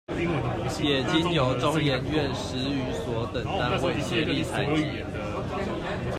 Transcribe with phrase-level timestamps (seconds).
[0.81, 5.03] 也經由中研院史語所等單位協力採集